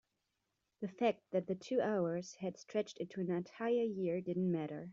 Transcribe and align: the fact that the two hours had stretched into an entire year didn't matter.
the 0.81 0.87
fact 0.87 1.21
that 1.29 1.45
the 1.45 1.53
two 1.53 1.79
hours 1.79 2.33
had 2.39 2.57
stretched 2.57 2.97
into 2.97 3.21
an 3.21 3.29
entire 3.29 3.83
year 3.83 4.19
didn't 4.19 4.51
matter. 4.51 4.89